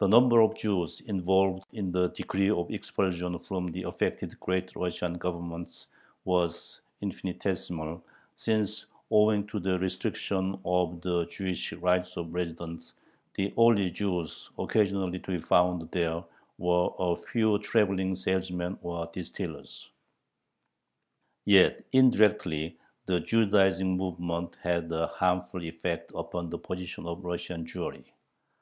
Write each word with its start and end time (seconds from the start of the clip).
The 0.00 0.06
number 0.06 0.42
of 0.42 0.54
Jews 0.54 1.00
involved 1.00 1.64
in 1.72 1.92
the 1.92 2.08
decree 2.10 2.50
of 2.50 2.70
expulsion 2.70 3.38
from 3.38 3.68
the 3.68 3.84
affected 3.84 4.38
Great 4.38 4.76
Russian 4.76 5.14
Governments 5.14 5.86
was 6.26 6.82
infinitesimal, 7.00 8.04
since, 8.34 8.84
owing 9.10 9.46
to 9.46 9.58
the 9.58 9.78
restriction 9.78 10.60
of 10.66 11.00
the 11.00 11.24
Jewish 11.24 11.72
right 11.72 12.06
of 12.18 12.34
residence, 12.34 12.92
the 13.32 13.54
only 13.56 13.90
Jews 13.90 14.50
occasionally 14.58 15.18
to 15.20 15.30
be 15.30 15.38
found 15.40 15.90
there 15.90 16.22
were 16.58 16.90
a 16.98 17.16
few 17.16 17.58
traveling 17.60 18.14
salesmen 18.16 18.78
or 18.82 19.06
distillers. 19.10 19.88
Yet, 21.46 21.82
indirectly, 21.92 22.76
the 23.06 23.20
Judaizing 23.20 23.96
movement 23.96 24.58
had 24.62 24.92
a 24.92 25.06
harmful 25.06 25.64
effect 25.64 26.12
upon 26.14 26.50
the 26.50 26.58
position 26.58 27.06
of 27.06 27.24
Russian 27.24 27.64
Jewry. 27.64 28.04